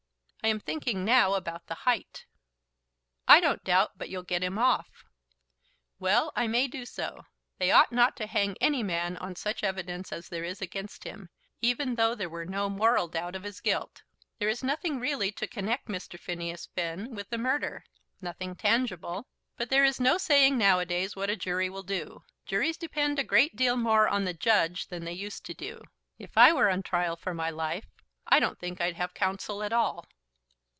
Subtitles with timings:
[0.43, 2.25] I am thinking now about the height."
[3.27, 5.05] "I don't doubt but you'll get him off."
[5.99, 7.27] "Well; I may do so.
[7.59, 11.29] They ought not to hang any man on such evidence as there is against him,
[11.61, 14.01] even though there were no moral doubt of his guilt.
[14.39, 16.19] There is nothing really to connect Mr.
[16.19, 17.83] Phineas Finn with the murder,
[18.19, 19.27] nothing tangible.
[19.57, 22.23] But there is no saying nowadays what a jury will do.
[22.47, 25.83] Juries depend a great deal more on the judge than they used to do.
[26.17, 27.85] If I were on trial for my life,
[28.25, 30.07] I don't think I'd have counsel at all."